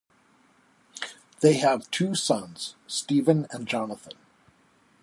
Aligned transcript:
They 1.41 1.57
have 1.59 1.91
two 1.91 2.15
sons, 2.15 2.73
Steven 2.87 3.45
and 3.51 3.67
Jonathon. 3.67 4.15